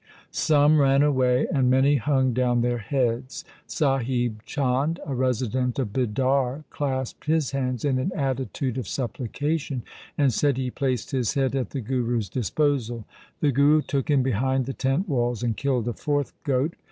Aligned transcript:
Some 0.31 0.79
ran 0.81 1.03
away 1.03 1.45
and 1.53 1.69
many 1.69 1.97
hung 1.97 2.33
down 2.33 2.61
their 2.61 2.79
heads. 2.79 3.45
Sahib 3.67 4.41
Chand, 4.45 4.99
a 5.05 5.13
resident 5.13 5.77
of 5.77 5.93
Bidar, 5.93 6.63
clasped 6.71 7.25
his 7.27 7.51
hands 7.51 7.85
in 7.85 7.99
an 7.99 8.11
attitude 8.15 8.79
of 8.79 8.87
supplication, 8.87 9.83
and 10.17 10.33
said 10.33 10.57
he 10.57 10.71
placed 10.71 11.11
his 11.11 11.35
head 11.35 11.55
at 11.55 11.69
the 11.69 11.81
Guru's 11.81 12.29
disposal. 12.29 13.05
The 13.41 13.51
Guru 13.51 13.83
took 13.83 14.09
him 14.09 14.23
behind 14.23 14.65
the 14.65 14.73
tent 14.73 15.07
walls 15.07 15.43
and 15.43 15.55
killed 15.55 15.87
a 15.87 15.93
fourth 15.93 16.33
goat. 16.45 16.73